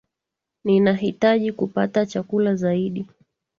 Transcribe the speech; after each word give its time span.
Ninahitaji 0.63 1.51
kupata 1.51 2.05
chakula 2.05 2.55
zaidi. 2.55 3.07